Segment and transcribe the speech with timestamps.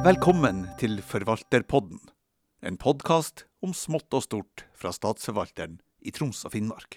[0.00, 1.98] Velkommen til Forvalterpodden,
[2.64, 6.96] en podkast om smått og stort fra Statsforvalteren i Troms og Finnmark.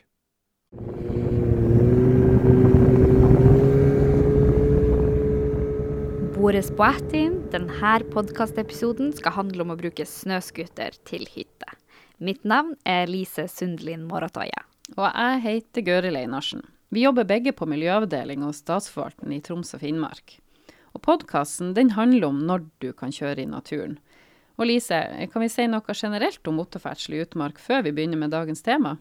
[6.38, 11.76] Boris Boetti, denne podkastepisoden skal handle om å bruke snøscooter til hytte.
[12.24, 14.64] Mitt navn er Lise Sundlin Moratoya.
[14.96, 16.64] Og jeg heter Gøril Einarsen.
[16.88, 20.38] Vi jobber begge på miljøavdeling hos Statsforvalteren i Troms og Finnmark.
[20.94, 23.98] Og podkasten handler om når du kan kjøre i naturen.
[24.58, 25.00] Og Lise,
[25.34, 28.98] kan vi si noe generelt om motorferdsel i utmark før vi begynner med dagens tema?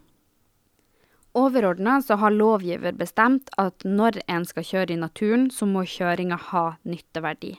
[1.37, 6.37] Overordna så har lovgiver bestemt at når en skal kjøre i naturen, så må kjøringa
[6.51, 7.55] ha nytteverdi.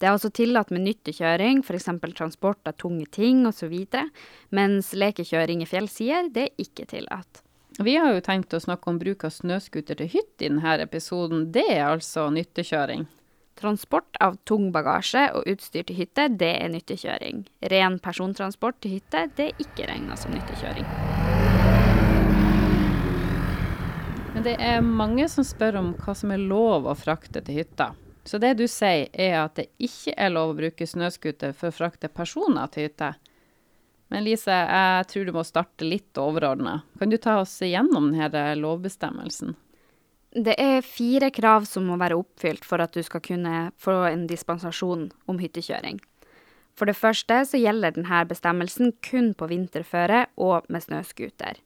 [0.00, 1.88] Det er altså tillatt med nyttekjøring, f.eks.
[2.16, 3.74] transport av tunge ting osv.,
[4.50, 7.44] mens lekekjøring i fjellsider, det er ikke tillatt.
[7.78, 11.48] Vi har jo tenkt å snakke om bruk av snøscooter til hytte i denne episoden.
[11.52, 13.06] Det er altså nyttekjøring.
[13.54, 17.44] Transport av tung bagasje og utstyr til hytte, det er nyttekjøring.
[17.70, 20.88] Ren persontransport til hytte, det er ikke regna som nyttekjøring.
[24.34, 27.92] Men det er mange som spør om hva som er lov å frakte til hytta.
[28.26, 31.76] Så det du sier, er at det ikke er lov å bruke snøscooter for å
[31.76, 33.12] frakte personer til hytte.
[34.10, 36.80] Men Lise, jeg tror du må starte litt overordna.
[36.98, 39.54] Kan du ta oss gjennom denne lovbestemmelsen?
[40.34, 44.24] Det er fire krav som må være oppfylt for at du skal kunne få en
[44.26, 46.00] dispensasjon om hyttekjøring.
[46.74, 51.60] For det første så gjelder denne bestemmelsen kun på vinterføre og med snøscooter.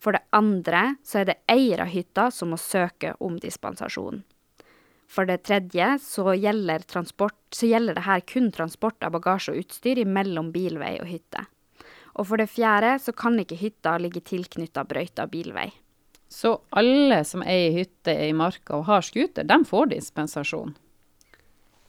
[0.00, 4.22] For det andre så er det eier av hytta som må søke om dispensasjon.
[5.08, 10.00] For det tredje så gjelder, transport, så gjelder det kun transport av bagasje og utstyr
[10.08, 11.44] mellom bilvei og hytte.
[12.16, 15.68] Og for det fjerde så kan ikke hytta ligge tilknytta brøyta bilvei.
[16.28, 20.74] Så alle som eier hytte i marka og har scooter, de får dispensasjon?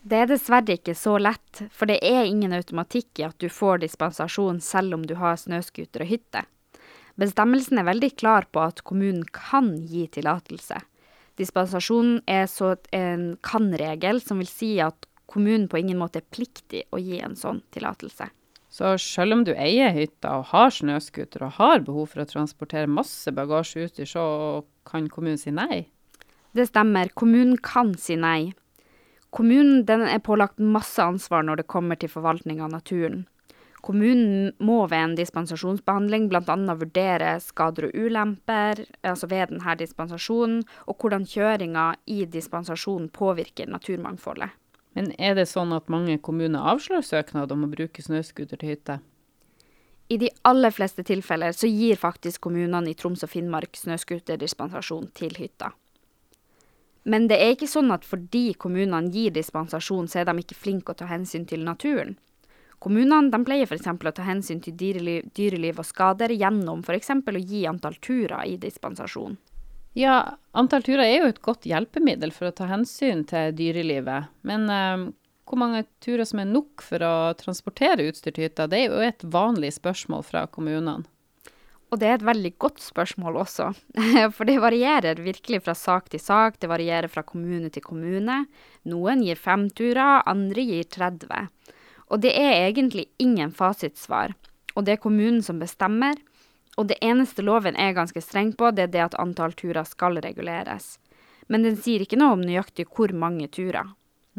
[0.00, 3.82] Det er dessverre ikke så lett, for det er ingen automatikk i at du får
[3.82, 6.46] dispensasjon selv om du har snøscooter og hytte.
[7.20, 10.80] Bestemmelsen er veldig klar på at kommunen kan gi tillatelse.
[11.36, 16.86] Dispensasjonen er så en kan-regel, som vil si at kommunen på ingen måte er pliktig
[16.90, 18.30] å gi en sånn tillatelse.
[18.70, 22.90] Så selv om du eier hytta og har snøscooter og har behov for å transportere
[22.90, 24.24] masse bagasje ut i så
[24.86, 25.88] kan kommunen si nei?
[26.54, 28.52] Det stemmer, kommunen kan si nei.
[29.34, 33.26] Kommunen er pålagt masse ansvar når det kommer til forvaltning av naturen.
[33.80, 36.56] Kommunen må ved en dispensasjonsbehandling bl.a.
[36.76, 44.52] vurdere skader og ulemper altså ved denne dispensasjonen, og hvordan kjøringa i dispensasjonen påvirker naturmangfoldet.
[44.98, 48.98] Men er det sånn at mange kommuner avslår søknad om å bruke snøscooter til hytte?
[50.10, 55.36] I de aller fleste tilfeller så gir faktisk kommunene i Troms og Finnmark snøscooterdispensasjon til
[55.38, 55.70] hytta.
[57.06, 60.92] Men det er ikke sånn at fordi kommunene gir dispensasjon, så er de ikke flinke
[60.92, 62.18] å ta hensyn til naturen.
[62.80, 63.86] Kommunene pleier f.eks.
[63.86, 67.12] å ta hensyn til dyreliv, dyreliv og skader gjennom f.eks.
[67.12, 69.38] å gi antall turer i dispensasjon.
[69.98, 74.30] Ja, antall turer er jo et godt hjelpemiddel for å ta hensyn til dyrelivet.
[74.46, 75.06] Men eh,
[75.50, 79.00] hvor mange turer som er nok for å transportere utstyr til hytta, det er jo
[79.02, 81.02] et vanlig spørsmål fra kommunene.
[81.90, 83.72] Og det er et veldig godt spørsmål også,
[84.36, 86.60] for det varierer virkelig fra sak til sak.
[86.62, 88.44] Det varierer fra kommune til kommune.
[88.86, 91.50] Noen gir fem turer, andre gir 30.
[92.10, 94.36] Og det er egentlig ingen fasitsvar,
[94.76, 96.14] og det er kommunen som bestemmer.
[96.80, 100.16] Og det eneste loven er ganske streng på, det er det at antall turer skal
[100.24, 100.94] reguleres.
[101.52, 103.90] Men den sier ikke noe om nøyaktig hvor mange turer.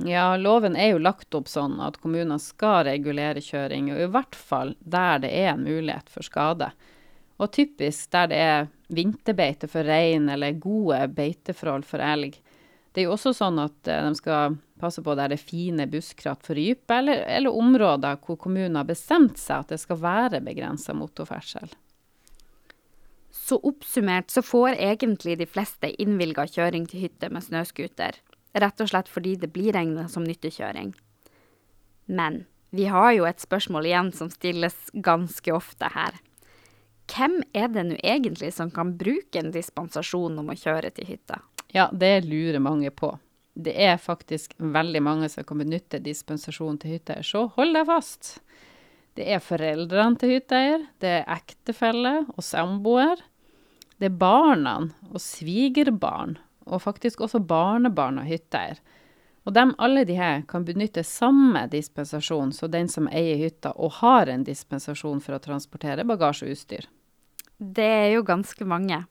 [0.08, 4.38] Ja, loven er jo lagt opp sånn at kommuner skal regulere kjøring, og i hvert
[4.40, 6.72] fall der det er en mulighet for skade.
[7.38, 12.40] Og typisk der det er vinterbeite for rein eller gode beiteforhold for elg.
[12.92, 15.86] Det er jo også sånn at eh, de skal passe på der det er fine
[15.92, 20.42] buskkratt for rype, eller, eller områder hvor kommunen har bestemt seg at det skal være
[20.44, 21.70] begrensa motorferdsel.
[23.52, 28.16] Så oppsummert så får egentlig de fleste innvilga kjøring til hytte med snøscooter,
[28.64, 30.94] rett og slett fordi det blir regna som nyttekjøring.
[32.08, 36.16] Men vi har jo et spørsmål igjen som stilles ganske ofte her.
[37.12, 41.42] Hvem er det nå egentlig som kan bruke en dispensasjon om å kjøre til hytta?
[41.76, 43.18] Ja, det lurer mange på.
[43.52, 48.38] Det er faktisk veldig mange som kan benytte dispensasjon til hytteeier, så hold deg fast.
[49.20, 53.28] Det er foreldrene til hytteeier, det er ektefelle og samboer.
[54.02, 54.80] Det er barna
[55.12, 58.80] og svigerbarn, og faktisk også barnebarn og hytteeier.
[59.46, 64.00] Og dem, alle de her kan benytte samme dispensasjon som den som eier hytta og
[64.00, 66.88] har en dispensasjon for å transportere bagasje og utstyr.
[67.58, 69.04] Det er jo ganske mange.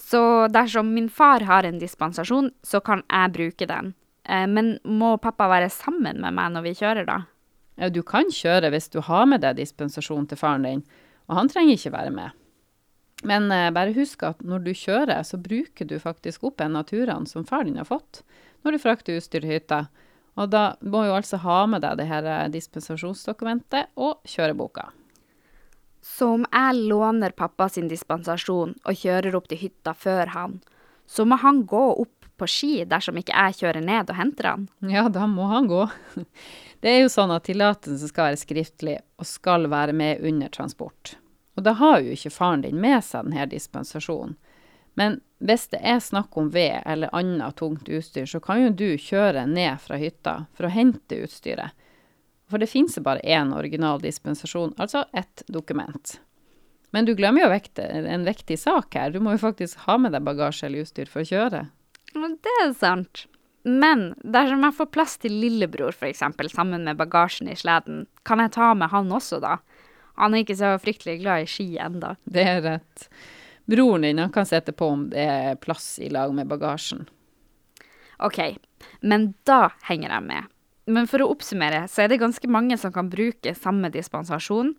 [0.00, 3.92] Så dersom min far har en dispensasjon, så kan jeg bruke den.
[4.24, 7.18] Eh, men må pappa være sammen med meg når vi kjører, da?
[7.76, 10.82] Ja, du kan kjøre hvis du har med deg dispensasjon til faren din,
[11.28, 12.40] og han trenger ikke være med.
[13.24, 16.88] Men eh, bare husk at når du kjører, så bruker du faktisk opp en av
[16.90, 18.22] turene som far din har fått,
[18.64, 19.86] når du frakter utstyr til hytta.
[20.40, 24.90] Og da må du altså ha med deg det her eh, dispensasjonsdokumentet og kjøreboka.
[26.04, 30.58] Så om jeg låner pappa sin dispensasjon og kjører opp til hytta før han,
[31.08, 34.68] så må han gå opp på ski dersom ikke jeg kjører ned og henter han?
[34.90, 35.86] Ja, da må han gå.
[36.84, 41.14] Det er jo sånn at tillatelsen skal være skriftlig og skal være med under transport.
[41.54, 44.34] Og da har jo ikke faren din med seg denne dispensasjonen.
[44.94, 48.90] Men hvis det er snakk om ved eller annet tungt utstyr, så kan jo du
[49.00, 51.74] kjøre ned fra hytta for å hente utstyret.
[52.50, 56.18] For det finnes bare én original dispensasjon, altså ett dokument.
[56.94, 59.10] Men du glemmer jo en viktig sak her.
[59.10, 61.64] Du må jo faktisk ha med deg bagasje eller utstyr for å kjøre.
[62.14, 63.24] Det er sant.
[63.66, 66.22] Men dersom jeg får plass til lillebror, f.eks.,
[66.52, 69.56] sammen med bagasjen i sleden, kan jeg ta med han også, da?
[70.20, 72.14] Han er ikke så fryktelig glad i ski enda.
[72.24, 73.08] Det er rett.
[73.64, 77.06] Broren din kan sette på om det er plass i lag med bagasjen.
[78.22, 78.38] OK,
[79.00, 80.50] men da henger jeg med.
[80.86, 84.74] Men for å oppsummere, så er det ganske mange som kan bruke samme dispensasjon.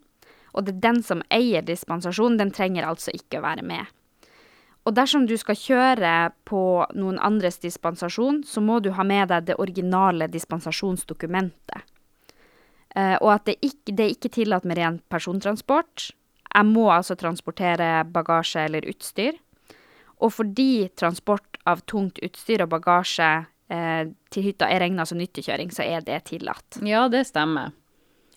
[0.56, 3.90] Og det er den som eier dispensasjonen, den trenger altså ikke å være med.
[4.86, 6.14] Og dersom du skal kjøre
[6.46, 6.62] på
[6.94, 11.90] noen andres dispensasjon, så må du ha med deg det originale dispensasjonsdokumentet.
[12.96, 16.10] Uh, og at det ikke, det er ikke tillatt med ren persontransport.
[16.56, 19.36] Jeg må altså transportere bagasje eller utstyr.
[20.24, 25.74] Og fordi transport av tungt utstyr og bagasje uh, til hytta er regna som nyttekjøring,
[25.76, 26.80] så er det tillatt.
[26.88, 27.76] Ja, det stemmer.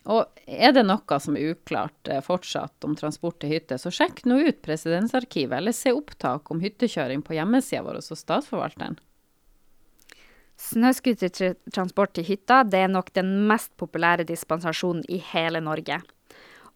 [0.09, 4.23] Og er det noe som er uklart eh, fortsatt om transport til hytte, så sjekk
[4.29, 8.97] nå ut Presidensarkivet, eller se opptak om hyttekjøring på hjemmesida vår hos Statsforvalteren.
[10.59, 16.01] Snøscootertransport til hytta det er nok den mest populære dispensasjonen i hele Norge.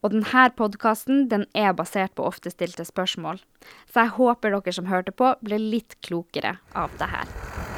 [0.03, 3.39] Og denne podkasten den er basert på ofte stilte spørsmål,
[3.91, 7.73] så jeg håper dere som hørte på, ble litt klokere av det her.